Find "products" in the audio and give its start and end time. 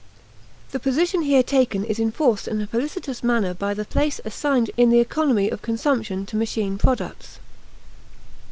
6.79-7.37